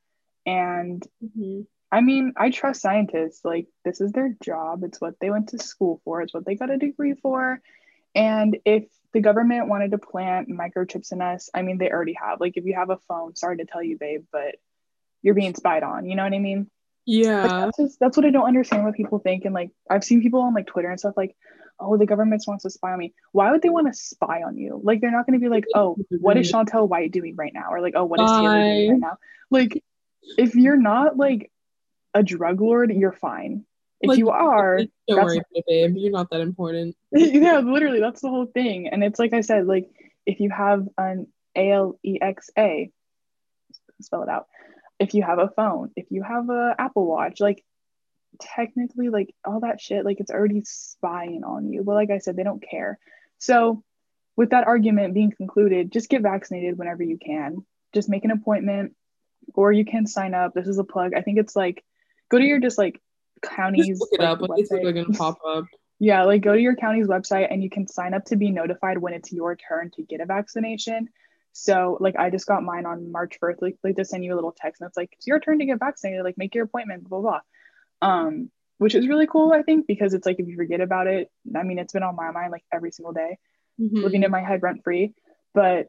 [0.46, 1.66] and Mhm.
[1.90, 3.40] I mean, I trust scientists.
[3.44, 4.82] Like, this is their job.
[4.84, 6.22] It's what they went to school for.
[6.22, 7.60] It's what they got a degree for.
[8.14, 12.40] And if the government wanted to plant microchips in us, I mean, they already have.
[12.40, 14.56] Like, if you have a phone, sorry to tell you, babe, but
[15.22, 16.06] you're being spied on.
[16.06, 16.58] You know what I mean?
[16.58, 16.68] Like,
[17.06, 19.44] yeah that's just that's what I don't understand what people think.
[19.44, 21.36] And like, I've seen people on like Twitter and stuff like,
[21.78, 23.14] oh, the government wants to spy on me.
[23.32, 24.80] Why would they want to spy on you?
[24.82, 26.68] Like, they're not going to be like, oh, what is mm-hmm.
[26.68, 27.68] Chantel White doing right now?
[27.70, 29.18] Or like, oh, what is Taylor doing right now?
[29.50, 29.84] Like,
[30.36, 31.52] if you're not like
[32.16, 33.64] a drug lord, you're fine.
[34.00, 37.58] If Like, you are, don't that's worry about it babe you're not that important yeah,
[37.60, 38.88] literally, that's the whole thing.
[38.88, 39.88] And it's like I said, like
[40.26, 42.90] if you have an A L E X A,
[44.00, 44.46] spell it out.
[44.98, 47.64] If you have a phone, if you have a Apple Watch, like
[48.40, 51.82] technically, like all that shit, like it's already spying on you.
[51.82, 52.98] But like I said, they don't care.
[53.38, 53.82] So,
[54.36, 57.64] with that argument being concluded, just get vaccinated whenever you can.
[57.94, 58.94] Just make an appointment,
[59.54, 60.54] or you can sign up.
[60.54, 61.14] This is a plug.
[61.14, 61.84] I think it's like
[62.28, 63.00] go to your just like
[63.42, 65.66] counties just look it like, up like it's literally gonna pop up
[65.98, 68.98] Yeah, like go to your county's website and you can sign up to be notified
[68.98, 71.08] when it's your turn to get a vaccination.
[71.52, 73.62] So, like, I just got mine on March 1st.
[73.62, 75.64] Like, like, they send you a little text and it's like, it's your turn to
[75.64, 76.22] get vaccinated.
[76.22, 77.40] Like, make your appointment, blah, blah,
[78.02, 78.08] blah.
[78.08, 81.30] Um, which is really cool, I think, because it's like if you forget about it,
[81.56, 83.38] I mean, it's been on my mind like every single day,
[83.80, 84.02] Mhm.
[84.02, 85.14] living in my head rent free.
[85.54, 85.88] But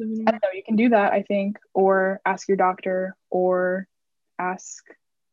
[0.00, 3.86] I don't know, you can do that, I think, or ask your doctor or
[4.38, 4.82] ask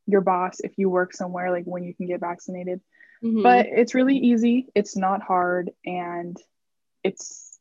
[0.10, 2.82] your boss if you work somewhere, like when you can get vaccinated
[3.24, 3.44] Mhm.
[3.44, 6.38] but it's really easy it's not hard and
[7.04, 7.60] it's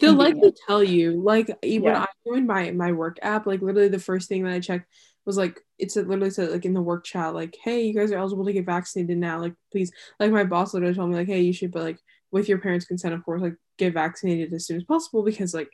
[0.00, 1.20] They'll likely tell you.
[1.22, 2.00] Like even Yeah.
[2.02, 4.88] I joined my my work app, like literally the first thing that I checked
[5.24, 8.18] was like it's literally said like in the work chat, like, hey, you guys are
[8.18, 9.38] eligible to get vaccinated now.
[9.40, 11.98] Like please like my boss literally told me like, hey, you should but like
[12.30, 15.70] with your parents' consent, of course, like get vaccinated as soon as possible because like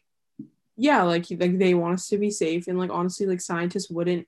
[0.77, 4.27] yeah, like like they want us to be safe and like honestly like scientists wouldn't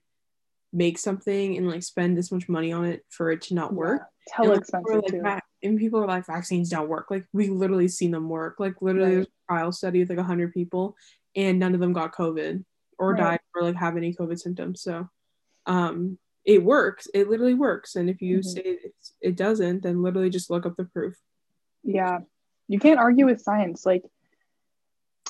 [0.73, 4.03] make something and like spend this much money on it for it to not work.
[4.27, 6.69] Yeah, hella And, like, people are expensive like, too "Va- and people are like, vaccines
[6.69, 7.11] don't work.
[7.11, 8.59] Like we literally seen them work.
[8.59, 9.15] Like literally, Right.
[9.15, 10.95] there's a trial study with like hundred people,
[11.35, 12.63] and none of them got COVID
[12.97, 13.17] or Right.
[13.19, 14.81] died or like have any COVID symptoms.
[14.81, 15.09] So,
[15.65, 17.07] um, it works.
[17.13, 17.95] It literally works.
[17.95, 18.45] And if you Mhm.
[18.45, 21.15] say it's, it doesn't, then literally just look up the proof.
[21.83, 22.19] yeah
[22.67, 24.03] you can't argue with science like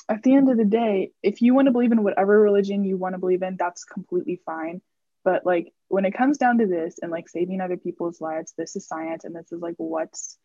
[0.08, 2.96] at the end of the day if you want to believe in whatever religion you
[2.98, 4.80] want to believe in that's completely fine
[5.24, 8.76] but like when it comes down to this and like saving other people's lives this
[8.76, 10.38] is science and this is like what's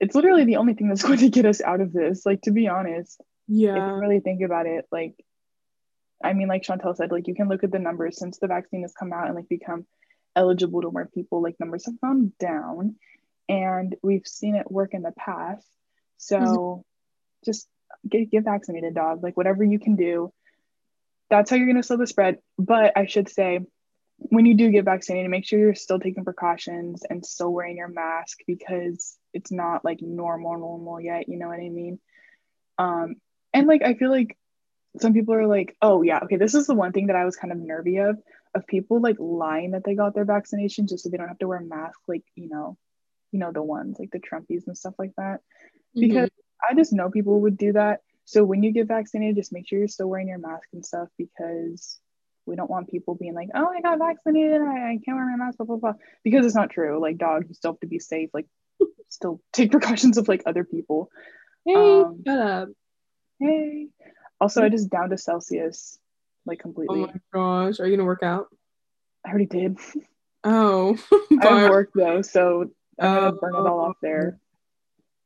[0.00, 2.50] it's literally the only thing that's going to get us out of this like to
[2.50, 3.76] be honest Yeah.
[3.76, 5.14] if you really think about it, like,
[6.22, 8.80] I mean, like Chantel said, like, you can look at the numbers since the vaccine
[8.82, 9.84] has come out and like become
[10.34, 12.96] eligible to more people, like, numbers have gone down
[13.48, 15.66] and we've seen it work in the past.
[16.16, 16.82] So Mhm.
[17.44, 17.68] just
[18.08, 19.22] get, get vaccinated, dog.
[19.22, 20.32] Like, whatever you can do,
[21.28, 22.38] that's how you're going to slow the spread.
[22.58, 23.60] But I should say,
[24.30, 27.88] when you do get vaccinated, make sure you're still taking precautions and still wearing your
[27.88, 31.28] mask because it's not like normal, normal yet.
[31.28, 31.98] You know what I mean?
[32.78, 33.16] Um,
[33.52, 34.36] and like I feel like
[35.00, 37.36] some people are like, oh yeah, okay, this is the one thing that I was
[37.36, 38.18] kind of nervy of
[38.54, 41.48] of people like lying that they got their vaccination just so they don't have to
[41.48, 42.76] wear a mask, like you know,
[43.32, 45.40] you know the ones like the Trumpies and stuff like that.
[45.94, 46.30] Because
[46.68, 48.00] I just know people would do that.
[48.24, 51.08] So when you get vaccinated, just make sure you're still wearing your mask and stuff
[51.18, 52.00] because
[52.46, 55.36] we don't want people being like, oh, I got vaccinated, I, I can't wear my
[55.44, 55.92] mask, blah blah blah.
[56.22, 57.00] Because it's not true.
[57.00, 58.30] Like dog, you still have to be safe.
[58.34, 58.46] Like
[59.08, 61.10] still take precautions of like other people.
[61.64, 62.68] hey, um, shut up.
[63.40, 63.88] Hey.
[64.40, 65.98] Also, I just downed two Celsius
[66.46, 67.02] like completely.
[67.02, 67.80] Oh my gosh.
[67.80, 68.46] Are you gonna work out?
[69.24, 69.78] I already did.
[70.46, 70.98] Oh.
[71.12, 71.68] I have Bye.
[71.70, 73.38] work though, so I'm gonna Oh.
[73.40, 74.38] burn it all off there.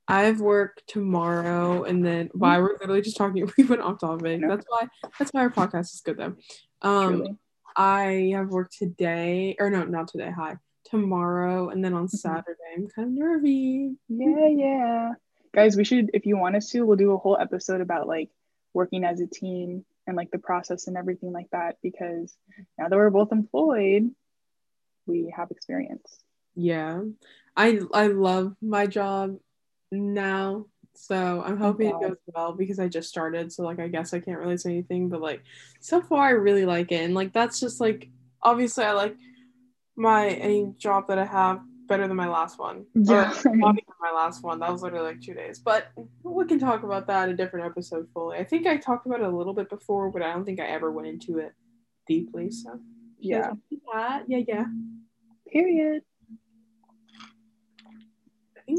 [0.07, 3.50] I have work tomorrow, and then why we're literally just talking.
[3.59, 4.40] We went off topic.
[4.46, 4.87] That's why.
[5.18, 6.37] That's why our podcast is good though.
[6.83, 7.37] Um, Truly.
[7.77, 10.31] I have work today, or no, not today.
[10.37, 12.59] Hi, tomorrow, and then on Saturday.
[12.77, 13.97] I'm kind of nervy.
[14.09, 15.12] Yeah, yeah.
[15.55, 18.31] Guys, we should if you want us to, we'll do a whole episode about like
[18.75, 22.37] working as a team and like the process and everything like that because
[22.79, 24.11] now that we're both employed,
[25.07, 26.19] we have experience.
[26.55, 27.03] Yeah.
[27.57, 29.38] I I love my job
[29.91, 30.67] now.
[31.01, 33.53] So I'm hoping it goes well because I just started.
[33.53, 35.43] So like I guess I can't really say anything, but like
[35.81, 37.05] so far I really like it.
[37.05, 38.11] And like that's just like
[38.43, 39.17] obviously I like
[39.97, 42.85] my any job that I have better than my last one.
[42.95, 43.33] Yeah.
[43.47, 44.59] Or not even my last one.
[44.59, 45.61] That was literally like two days.
[45.61, 45.87] But
[46.25, 48.37] we can talk about that in a different episode fully.
[48.37, 50.67] I think I talked about it a little bit before, but I don't think I
[50.67, 51.53] ever went into it
[52.09, 52.51] deeply.
[52.51, 52.81] So
[53.21, 53.53] Yeah.
[53.71, 54.65] yeah, yeah, yeah.
[55.51, 56.03] Period.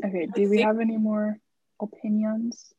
[0.05, 1.39] Okay, do we have any more
[1.81, 2.73] opinions?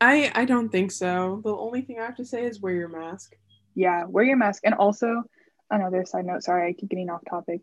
[0.00, 1.40] I I don't think so.
[1.42, 3.34] The only thing I have to say is wear your mask.
[3.74, 4.62] Yeah, wear your mask.
[4.64, 5.22] And also,
[5.70, 7.60] another side note, sorry, I keep getting off topic,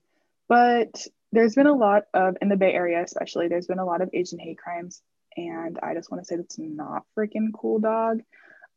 [0.47, 4.01] but there's been a lot of, in the Bay Area especially, there's been a lot
[4.01, 5.01] of Asian hate crimes.
[5.35, 8.21] And I just want to say that's not freaking cool, dog.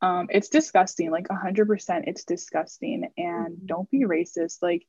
[0.01, 3.11] Um, it's disgusting, like 100%, it's disgusting.
[3.19, 3.67] And Mhm.
[3.67, 4.63] don't be racist.
[4.63, 4.87] Like,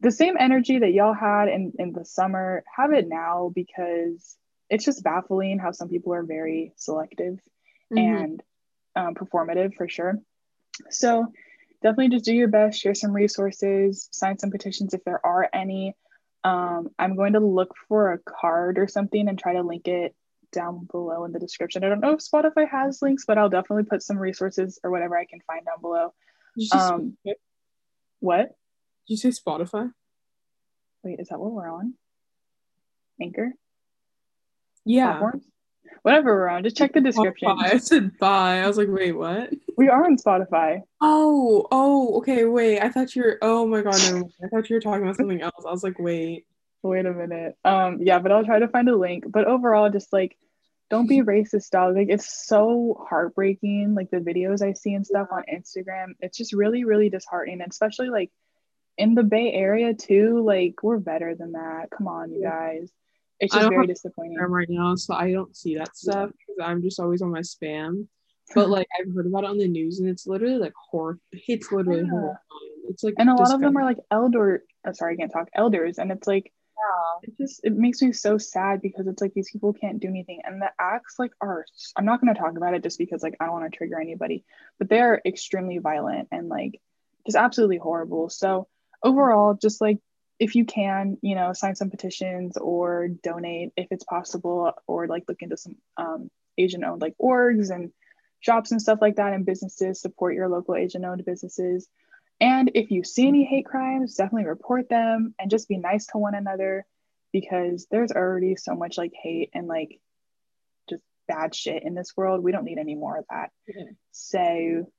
[0.00, 4.38] the same energy that y'all had in, in the summer, have it now because
[4.70, 7.40] it's just baffling how some people are very selective
[7.92, 7.98] Mhm.
[8.22, 8.42] and
[8.96, 10.18] um, performative for sure.
[10.90, 11.26] So
[11.82, 15.96] definitely just do your best, share some resources, sign some petitions if there are any.
[16.44, 20.14] Um, I'm going to look for a card or something and try to link it
[20.52, 21.84] down below in the description.
[21.84, 25.16] I don't know if Spotify has links, but I'll definitely put some resources or whatever
[25.18, 26.14] I can find down below.
[26.56, 27.36] Did Um, did
[28.20, 28.56] what?
[29.06, 29.92] you say Spotify?
[31.04, 31.94] Wait, is that what we're on?
[33.20, 33.52] Anchor?
[34.84, 35.18] Yeah.
[35.18, 35.44] Platforms?
[36.02, 37.48] Whatever we're on, just check the description.
[37.48, 37.74] Spotify.
[37.74, 38.62] I said bye.
[38.62, 39.50] I was like, wait, what?
[39.76, 40.80] We are on Spotify.
[41.00, 42.80] Oh, oh, okay, wait.
[42.80, 43.38] I thought you were.
[43.42, 44.32] Oh my god, mind.
[44.42, 45.64] I thought you were talking about something else.
[45.66, 46.46] I was like, wait.
[46.82, 47.56] Wait a minute.
[47.64, 49.24] Um, yeah, but I'll try to find a link.
[49.28, 50.38] But overall, just like
[50.88, 51.96] don't be racist, dog.
[51.96, 53.94] Like it's so heartbreaking.
[53.94, 57.60] Like the videos I see and stuff on Instagram, it's just really, really disheartening.
[57.60, 58.30] And especially like
[58.96, 60.42] in the Bay Area too.
[60.44, 61.90] Like we're better than that.
[61.90, 62.90] Come on, you guys.
[63.40, 64.36] It's I just don't very disappointing.
[64.38, 68.06] Right now, so I don't see that stuff because I'm just always on my spam.
[68.52, 71.20] But like I've heard about it on the news, and it's literally like horror.
[71.32, 72.10] It's literally Yeah.
[72.10, 72.82] horrifying.
[72.88, 74.64] It's like And a lot of them are like elder.
[74.84, 75.48] Oh, sorry, I can't talk.
[75.54, 77.28] Elders, and it's like yeah.
[77.28, 80.40] it just it makes me so sad because it's like these people can't do anything
[80.44, 81.64] and the acts like are
[81.96, 84.00] i'm not going to talk about it just because like i don't want to trigger
[84.00, 84.44] anybody
[84.78, 86.80] but they're extremely violent and like
[87.26, 88.66] just absolutely horrible so
[89.02, 89.98] overall just like
[90.40, 95.24] if you can you know sign some petitions or donate if it's possible or like
[95.28, 97.92] look into some um, asian owned like orgs and
[98.40, 101.88] shops and stuff like that and businesses support your local asian owned businesses
[102.40, 106.18] and if you see any hate crimes, definitely report them and just be nice to
[106.18, 106.86] one another
[107.32, 110.00] because there's already so much like hate and like
[110.88, 112.42] just bad shit in this world.
[112.42, 113.50] We don't need any more of that.
[114.12, 114.90] So,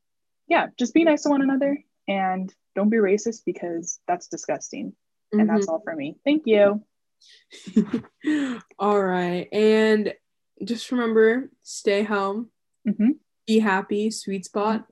[0.47, 1.77] yeah, just be nice to one another
[2.07, 4.93] and don't be racist because that's disgusting.
[5.31, 6.17] And that's all for me.
[6.25, 6.83] Thank you.
[8.79, 10.13] All right, and
[10.63, 12.49] just remember, stay home,
[12.87, 13.17] Mhm.
[13.47, 14.85] be happy, sweet spot.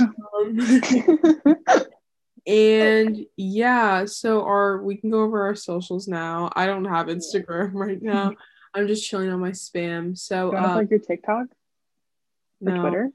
[0.00, 0.08] Um,
[0.56, 1.82] mm-hmm.
[2.46, 6.50] and yeah, so our we can go over our socials now.
[6.54, 8.34] I don't have Instagram right now.
[8.72, 10.16] I'm just chilling on my spam.
[10.16, 11.46] So you uh, plug your TikTok
[12.60, 13.10] or no, Twitter?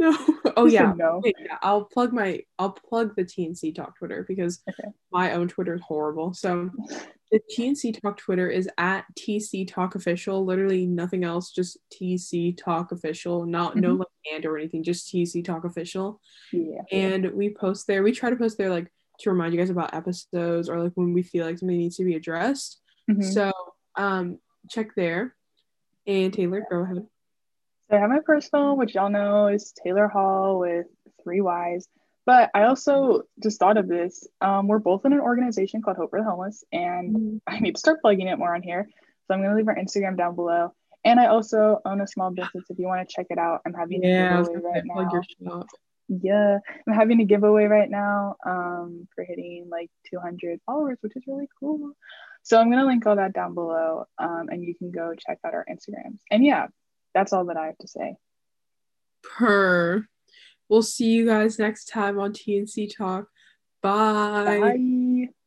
[0.00, 0.16] No.
[0.56, 0.92] Oh yeah.
[0.96, 1.20] No.
[1.22, 4.88] Wait, yeah, I'll plug my I'll plug the TNC Talk Twitter because Okay.
[5.12, 6.34] my own Twitter is horrible.
[6.34, 6.70] So
[7.30, 10.44] the TNC Talk Twitter is at TC Talk Official.
[10.44, 13.46] Literally nothing else, just TC Talk Official.
[13.46, 13.98] Not no Mhm.
[14.00, 16.20] like and or anything, just TC Talk Official.
[16.52, 16.82] Yeah.
[16.90, 18.02] And we post there.
[18.02, 21.12] We try to post there like to remind you guys about episodes or like when
[21.12, 22.80] we feel like something needs to be addressed.
[23.08, 23.22] Mhm.
[23.24, 23.52] So
[23.96, 25.36] um check there.
[26.06, 27.06] And Taylor, go ahead.
[27.90, 30.86] So I have my personal, which y'all know is Taylor Hall with
[31.24, 31.88] three Y's.
[32.24, 34.28] But I also just thought of this.
[34.40, 37.80] Um, we're both in an organization called Hope for the Homeless, and I need to
[37.80, 38.88] start plugging it more on here.
[39.26, 40.72] So I'm gonna leave our Instagram down below.
[41.04, 42.64] And I also own a small business.
[42.68, 45.22] If you want to check it out, I'm having Yeah, a giveaway right now.
[46.08, 51.24] Yeah, I'm having a giveaway right now um, for hitting like 200 followers, which is
[51.26, 51.92] really cool.
[52.42, 55.54] So I'm gonna link all that down below, um, and you can go check out
[55.54, 56.18] our Instagrams.
[56.30, 56.68] And yeah,
[57.14, 58.16] that's all that I have to say.
[59.22, 60.06] Per.
[60.68, 63.26] We'll see you guys next time on TNC Talk.
[63.82, 64.60] Bye.
[64.60, 65.06] Bye.